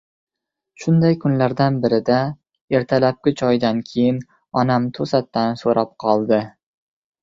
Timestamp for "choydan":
3.45-3.85